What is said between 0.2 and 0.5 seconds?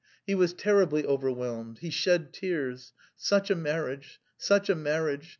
He